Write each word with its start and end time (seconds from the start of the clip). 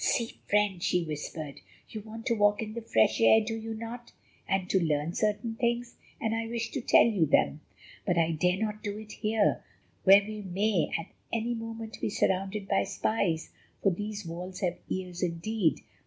"See, 0.03 0.39
friend," 0.47 0.81
she 0.81 1.03
whispered, 1.03 1.61
"you 1.87 2.01
want 2.01 2.25
to 2.25 2.33
walk 2.33 2.59
in 2.63 2.73
the 2.73 2.81
fresh 2.81 3.21
air—do 3.21 3.55
you 3.55 3.75
not?—and 3.75 4.67
to 4.71 4.83
learn 4.83 5.13
certain 5.13 5.53
things—and 5.53 6.33
I 6.33 6.47
wish 6.47 6.71
to 6.71 6.81
tell 6.81 7.05
you 7.05 7.27
them. 7.27 7.61
But 8.03 8.17
I 8.17 8.31
dare 8.31 8.57
not 8.57 8.81
do 8.81 8.97
it 8.97 9.11
here, 9.11 9.63
where 10.03 10.23
we 10.27 10.41
may 10.41 10.89
at 10.99 11.09
any 11.31 11.53
moment 11.53 11.97
be 12.01 12.09
surrounded 12.09 12.67
by 12.67 12.83
spies, 12.85 13.51
for 13.83 13.91
these 13.91 14.25
walls 14.25 14.61
have 14.61 14.79
ears 14.89 15.21
indeed. 15.21 15.81